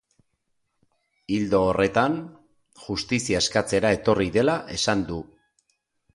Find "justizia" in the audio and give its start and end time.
2.87-3.43